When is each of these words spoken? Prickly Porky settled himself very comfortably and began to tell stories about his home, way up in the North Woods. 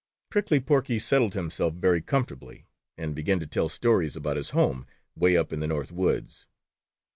Prickly 0.31 0.59
Porky 0.59 0.97
settled 0.97 1.35
himself 1.35 1.75
very 1.75 2.01
comfortably 2.01 2.65
and 2.97 3.13
began 3.13 3.39
to 3.39 3.45
tell 3.45 3.69
stories 3.69 4.15
about 4.15 4.35
his 4.35 4.49
home, 4.49 4.87
way 5.15 5.37
up 5.37 5.53
in 5.53 5.59
the 5.59 5.67
North 5.67 5.91
Woods. 5.91 6.47